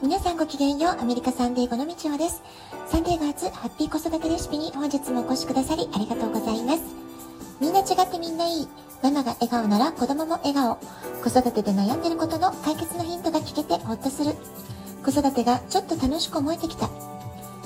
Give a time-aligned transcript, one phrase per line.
[0.00, 2.40] 皆さんごきげんよう、アメリカサンデーゴのみちほです。
[2.86, 6.82] サンデーガーズハッピー子育てレシピに本日もお越しくださりありがとうございます。
[7.60, 8.68] みんな違ってみんないい。
[9.02, 10.78] ママが笑顔なら子供も笑顔。
[11.24, 14.34] 子育てで悩んでることの解決のヒントが聞けてほっとする。
[15.04, 16.86] 子育てがちょっと楽しく思えてきた。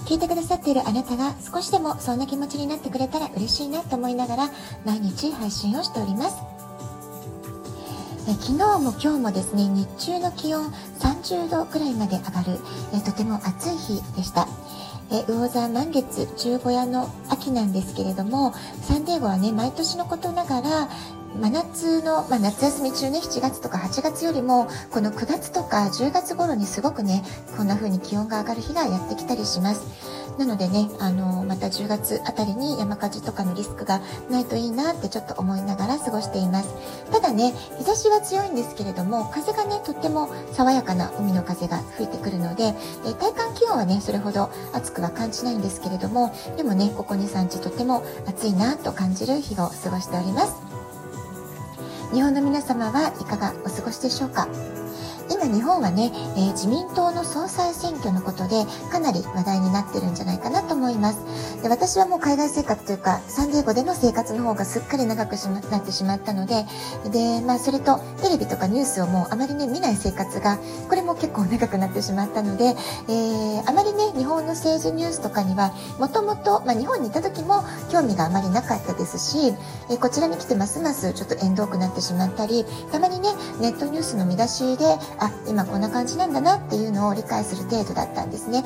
[0.07, 4.51] 聞いてくださっているあなたが少しでもそんな気持ちになってくれたら嬉しいなと思いながら
[4.87, 6.37] 毎日配信をしております。
[8.25, 10.73] 昨日も今日もですね日中の気温
[11.23, 12.59] 30度くらいまで上がる
[12.95, 14.49] えとても暑い日でした。
[15.11, 20.89] え魚座満月十五夜の秋なんですけれどもサンデーゴはね毎年のことながら
[21.41, 27.25] 真夏の、まあ、夏休み中ね7月とか8月よりもこの9月とか10月頃にすごくね
[27.57, 30.23] こんな風に気温が上がる日がやってきたりします。
[30.39, 36.75] なのでねあのまた10月あたりに山火事とかのリスクがないといいなってちょっと思いながら過ごしています。
[37.11, 42.75] ただね日差しは強いんですけれども風がねとっても爽やかな海の風が吹いてくるので、
[43.07, 50.62] え体感気温はねそれほど暑くは感じないんですけれどもでもねここ23日とっても暑いなと感じる日を過ごしております。
[52.13, 54.47] 日本の皆様はいかがお過ごしでしょうか？
[55.33, 61.63] 今日本はね、えー、自民党の総裁選挙のことでかなり話題になってるんじゃないかなと思います。
[61.63, 65.33] で私はもう海外生活というかサンディエゴでの生活の方がすっかり長く
[65.71, 66.67] なってしまったので
[67.11, 70.59] で、まあ、それとテレビとかニュースをもうあまりね見ない生活が
[70.89, 79.55] これも結構長くなってしまったので、えー、あまりね日本の政治ニュースとかにはもともと日本にいた時も興味があまりなかったですし、
[79.91, 83.31] えー、こちらに来てますますちょっと縁遠くなってしまったりたまにね
[83.61, 84.85] ネットニュースの見出しで
[85.23, 88.65] あ今こんな感じなんだなっていうのを理解する程度だったんですね。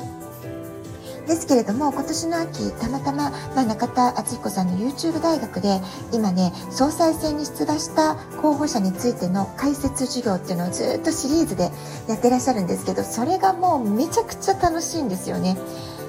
[1.27, 5.81] ですけれども今年の秋たまたま、まあ、中田敦彦さんの YouTube 大学で
[6.13, 11.69] 今ね総裁選に出馬した候補者についての解説授業っていうのをずっとシリーズで
[12.07, 15.57] やってらっしゃるんですけどそれがもうめちゃくちゃ楽しいんですよね。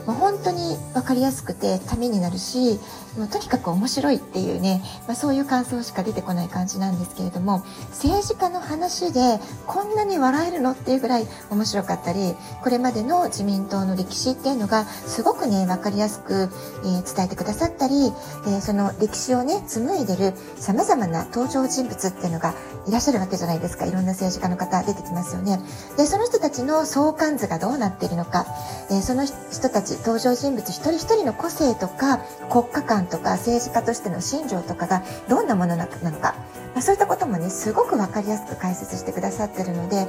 [0.09, 2.81] もう本当に分かりやすくてためになるし
[3.19, 7.59] もうとにかく面白いっていうね、まあ、そういう感想しか出てこない感じなんですけれども
[7.91, 22.55] 政治家の話でこんなに笑えるのっていうぐらい面白かったりこれまでの自民党の歴史っていうのがすごくね分かりやすく、えー、伝えてくださったり、えー、その歴史をね紡いでるさまざまな登場人物っていうのが
[22.87, 25.61] いらっしゃるわけじゃないですかいろんな政治家の方出てきますよね。
[25.99, 28.47] でその人たちの相関図がどうなっているのか、
[28.91, 32.19] えー、その人たち登場人物一人一人の個性とか
[32.51, 36.35] 国家観とか政治家としての信条とかがどんなものなのか、
[36.75, 40.07] まあ、そういったこともねすごく分かりやすく解説してくださってるので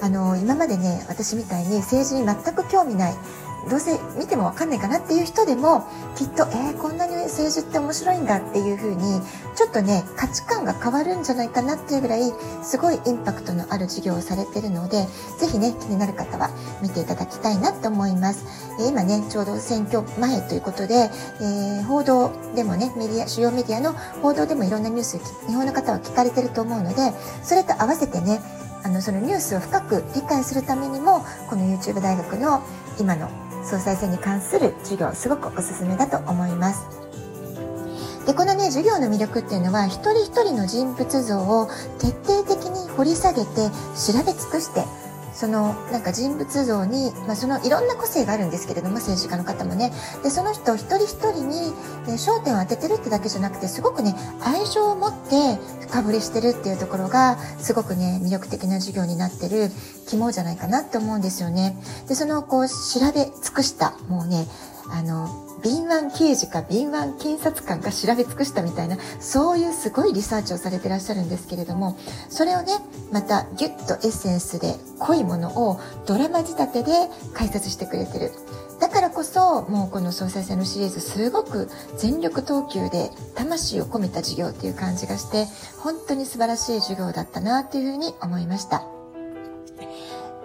[0.00, 3.14] あの今までね私みたいに政治に全く興味ない
[3.68, 5.86] どうせ見ても分かんないかなっていう人でも
[6.16, 9.20] きっとえー、こんなに政治って面白いんだっていう風に
[9.54, 15.06] ちょっとね価値観が変わるんじゃないかなっていうぐらいすごいインパクトのある授業をされてるので
[15.38, 16.50] 是非ね気になる方は
[16.82, 18.44] 見ていただきたいなと思います、
[18.80, 23.92] えー、今ねちょうど選挙前ということで、えー、報道でもねメディア主要メディアの
[24.22, 27.12] 報道でもいろんなニュース日本の方は聞かれてると思うので
[27.42, 28.40] それと合わせてね
[28.84, 32.62] あのそのニュースを深く理解するためにもこの YouTube 大学の
[32.98, 33.30] 今の
[33.64, 37.02] 総裁選に関する授業すごくおすすめだと思います。
[38.26, 41.68] でこのね授業の魅力っていうのは一人一人の人物像を
[41.98, 44.84] 徹底的に掘り下げて調べ尽くして
[45.42, 49.90] そのなんか人物像に、まあ、そのいろんな個性があるんですけれども政治家の方もね
[50.22, 51.72] でその人一人一人に、
[52.06, 55.58] え焦点を当ててるってだけじゃなくてすごくね愛情を持って
[55.88, 59.68] 深掘りしてるっていうところがすごくね魅力的な授業になってる
[60.06, 61.76] 肝じゃないかなと思うんですよね。
[62.06, 64.46] でそのこう調べ尽くしたもうね
[64.90, 65.28] あの
[65.62, 71.96] 敏腕刑事か敏腕検察官が調べ尽くしたみたいなそういうすごいリサーチをされてらっしゃるんですけれども
[72.28, 72.72] それをね
[73.12, 76.92] またギュッとエッセンスで濃いものをドラマ仕立てで
[77.34, 78.32] 解説してくれてる
[78.80, 85.46] だからこそもうこの総裁選のシリーズすごく全力投球で魂を込めた授業っていう感じがして
[85.78, 88.91] 本当に素晴らしい授業だったなっていうふうに思いました。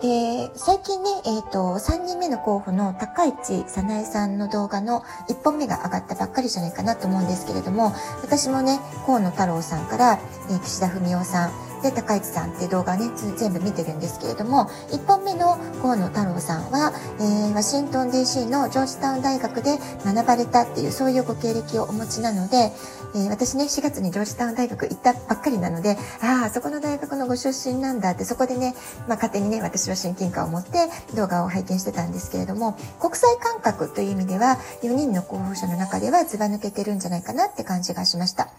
[0.02, 10.19] で、最近ね、えっ、ー、と、3人目の候補の高市早苗さんの動画の1本目が上がったばっかりじゃないかなと思うんですけれども、私もね、河野太郎さんから、
[10.51, 11.51] えー、岸田文雄さん、
[11.81, 22.71] で高市さんっていう動画ね全部見てるんですけれども1本目の河野太郎さんは、えー、ワシントン DC のジョージタウン大学で学ばれたっていうそういうご経歴をお持ちなので、
[23.15, 28.74] えー、私ね4月にジョージタウン大学行ったばっかりなのでああそこの大学のご出身なんだってそこでね、
[29.07, 38.50] まあ、勝手にね私は親近感を持って動画を拝見してたんですけれども国際感覚という意味では4人の候補者の中ではずば抜けてるんじゃないかなって感じがしました。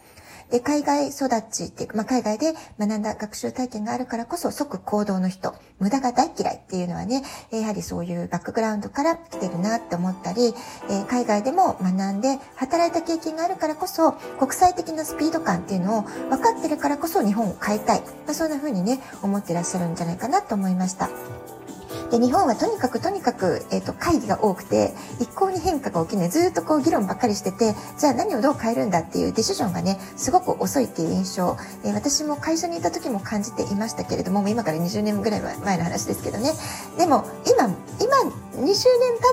[0.50, 10.54] え海外育ちっていうか、まあ、海外で学んだ学習体験があるからこそ即行動の人、無駄が大嫌いっていうのはね、やはりそういうバックグラウンドから来てるなって思ったり、
[10.90, 18.00] え海外でも学んで働いた経験があるからこそ国際的なスピード感っていうのを分かってるからこそ日本を変えたい。
[18.00, 21.57] まあ、そんな風にね、思ってらっしゃるんじゃないかなと思いました。
[22.10, 26.30] で、日本はとにかくとにかく、え、ー、と、会議が多くて、一向に変化が起きない。
[26.30, 36.52] ずっとこう議論ばっかりしてて、じゃあ何をどう変えるんだっていうディシジョンがね、すごく遅いっていう印象、えー、私も会社にいた時も感じていましたけれども、も今から20年ぐらい前の話ですけどね。
[36.96, 37.66] でも、今、
[38.00, 38.74] 今、20年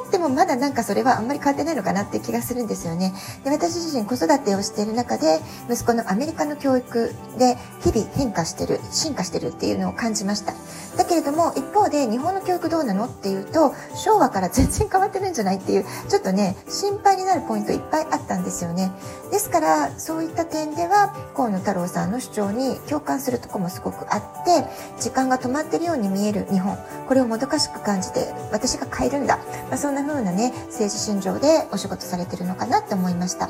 [0.03, 3.13] 経ってもまだなんかそれはあんまり変わってないのかなって気がするんですよね。
[3.43, 5.39] で、私自身子育てをしている中で、
[5.69, 10.53] 息子のアメリカの教育で日々変化してる、進化してるっていうのを感じました。
[10.97, 18.91] だけれども、一方で日本の教育どうなのっていうと、昭和から全然変わってるんじゃないっていう、ちょっとね、心配になるポイントいっぱいあったんですよね。
[19.31, 24.65] ですから、そういった点では、河野太郎さんの主張に共感するとこもすごくあって、
[24.99, 29.37] 時間が止まってるように見える日本、これをもどかしく感じて、私が変えるんだ。
[29.69, 33.49] まあ、そんな風なね、政治信条でお仕事されてるのかなって思いました。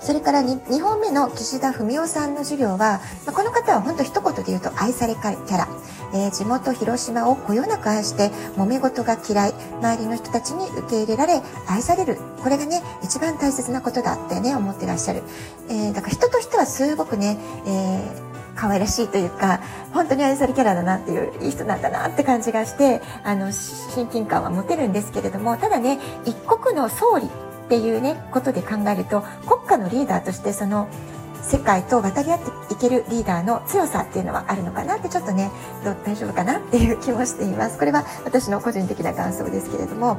[0.00, 5.68] それから 2, 2本目の岸田文雄さんの授業は、まあ、この方は本当一言で言うと愛されキャラ。
[6.12, 15.22] えー、地元広島をこよなく愛して揉め事が嫌い周りの人たちに受け入れられ愛されるこれがね一番大切なことだってね思ってらっしゃる、
[15.68, 18.27] えー、だから人としてはすごくね、えー
[18.58, 19.60] 可愛らしいというか
[19.94, 27.30] 本当に愛されキャラだなっていういい人なんだなって感じがしてあの親近感は持てるんですけれどもただね一国の総理っ
[27.68, 30.88] ていうねことで考えると国家のリーダーとしてその
[31.42, 35.50] 世界と渡り合っていけるリーダーの強さっていうのはあるのかなってちょっとね
[36.04, 37.78] 大丈夫かなっていう気もしています。
[37.78, 40.18] これは私の個人的な感想ですけれども。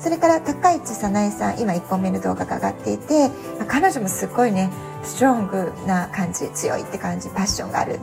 [0.00, 3.30] それから高市早苗さん今1本目の動画が上がっていて
[3.66, 4.70] 彼女もすごいね
[5.02, 7.98] ストロングな感じ強いって感じパッションがある。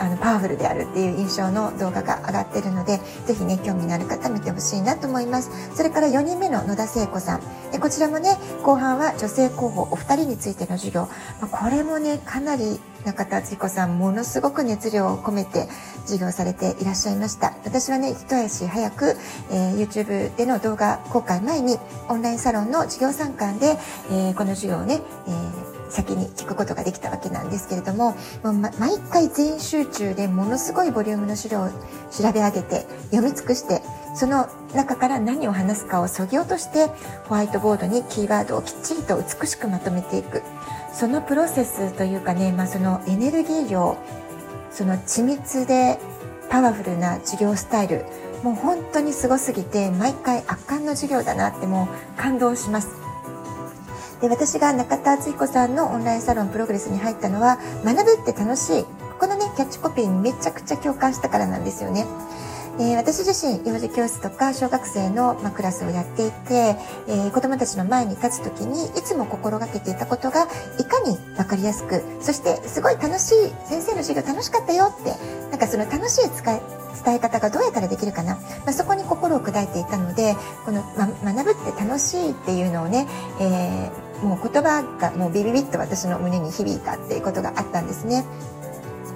[0.00, 5.50] あのパワフルであるっていう印象の動画が上がってるのでぜひね興味のある方見てほしいなと思います。
[5.74, 7.40] それから4人目の野田聖子さん。
[7.72, 11.08] でこちらもね後半は女性候補お二人についての授業、ま
[11.42, 15.68] あ、これもねかなり中田敦彦さんものすごく熱量を込めて
[16.02, 17.56] 授業されていらっしゃいました。
[17.64, 19.16] 私はね一足早く、
[19.50, 21.76] えー、YouTube での動画公開前に
[22.08, 23.76] オンラインサロンの授業参観で、
[24.12, 28.12] えー、この授業をね、えー先に聞くことができたわけなんですけれども、
[28.42, 31.68] もう毎回全集中でものすごいボリュームの資料を
[32.10, 33.82] 調べ上げて読み尽くして
[34.14, 36.86] その中から何を話すかをそぎ落として
[37.26, 40.42] ホワイトボードにキーワードをきっちりと美しくまとめていく。
[40.92, 43.96] そのプロセスというかね、まあ、そのエネルギー量
[44.70, 45.98] その緻密で
[46.50, 48.04] パワフルな授業スタイル
[48.42, 52.97] もう本当にすごすぎて毎回圧巻の授業だなってもう感動します。
[54.20, 58.84] で私が中田敦彦さんのオンラインサロンプログレスに入ったのは学ぶって楽しい
[59.18, 62.06] このねキャッチコピーにめちゃくちゃ共感したからなんですよね。
[62.80, 66.76] えー、私自身幼児教室とか小学生の、ま、クラスをやっていて、
[67.08, 70.44] えー、子供たちの前に立つ時にいつも心がけていたことが
[70.78, 75.10] いかに分かりやすくそしてすごい楽しい先生の授業楽しかったよって
[75.50, 76.60] なんかその楽しい使い
[77.04, 83.08] 伝え方がどうやったらできるかな、ま、そこに心を砕いていたのでこの、ま、学ぶって楽しいっていうのをね、
[83.40, 88.24] えーもう言葉がもうビビビッと私の胸に響いたっていうことがあったんですね。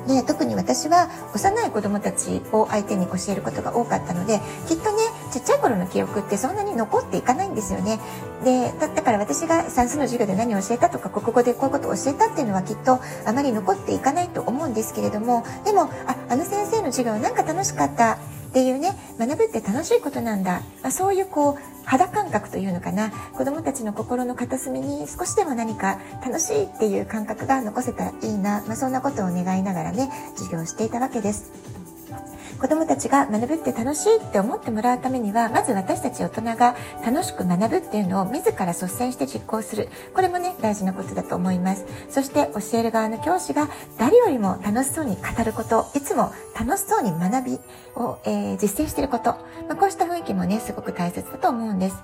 [0.06, 4.99] で特に私は幼い子供たちを相手に教えることが多かったのできっとね
[5.32, 8.00] ちっちゃい頃の記憶ってそんなに残っていかないんですよね
[8.44, 18.19] でだから私が算数の授業で何を教えたとか国語でこういうことを教えたっていうのはきっとあまり残っていかないと思うんですけれどもでもああの先生の授業なんか楽しかった
[18.52, 23.10] っていうね学ぶって楽しいことなんだ、まあ、そういうこう肌感覚というのかな。
[23.32, 31.81] 子どもたちの心の片隅に少しでも何か楽しいっていう感覚が残せたらいいな、まあ、そんなことを願いながらね授業していたわけです。
[32.62, 39.88] 子供たちが学ぶって楽しいって思ってもらうためにはまず私たち大人が楽しく学ぶっていうのを自ら率先して実行する。
[40.14, 41.84] これもね大事なことだと思います。
[42.08, 45.90] そして教える側の教師が誰よりも楽しそうに語ること。
[45.96, 47.58] いつも楽しそうに学び
[47.96, 49.32] を、えー、実践していること、
[49.66, 51.96] まあ、こうした雰囲気もねすごく大切だと思うんです。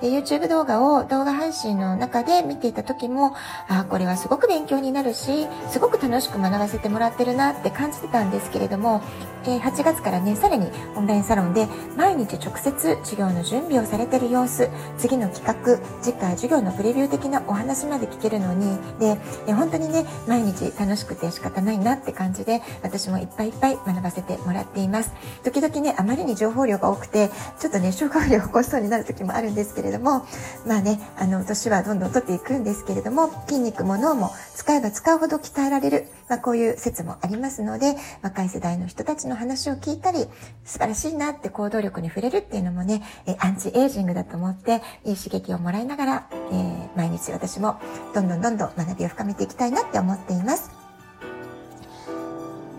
[0.00, 3.34] で YouTube 動画を動画配信の中で見ていた時も
[3.68, 9.02] あこれはすごく勉強になるしすごく楽しく学ばせてもらってるなって感じてたんですけれども、
[9.44, 19.16] えー、8月からね、さらにオンラインサロンで毎日直接授業の準備をされてる様子、次の企画、次回授業のプレビュー的なお話まで聞けるのに、で、
[19.52, 25.10] 本当にね、毎日楽しくて仕方ないなって感じで、私もいっぱいいっぱい学ばせてもらっています。
[25.42, 30.24] 時々ね、あまりに情報量が多くて、ちょっとね、消化不良を起こしそうになる時もあるんですけれども、
[30.68, 40.26] まあね、あの、年はどんどん取っていくんですけれども、筋肉も脳も使えば使うほど鍛えられる、まあこういう説もありますので、若い世代の人たちの話を聞いたり、
[40.64, 47.80] 素晴らしいなって行動力に触れるっていうのもね、えアンチエイジングだと思って、いい刺激をもらいながら、えー、毎日私も
[48.14, 50.70] どんどんどんどん学びを深めていきたいなって思っています。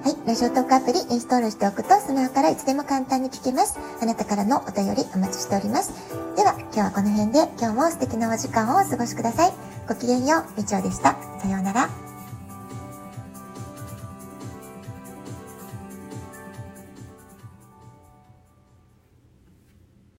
[0.04, 0.28] はい。
[0.28, 3.78] ラジオトークアプリインストールしておくとスマホからいつでも簡単に聞けます。
[4.02, 5.92] あなたからのお便りお待ちしております。
[6.36, 9.54] では、今日はこの辺で今日も素敵なお時間をお過ごしください。
[9.88, 11.18] ごきげんよう、みちおでした。
[11.42, 12.07] さようなら。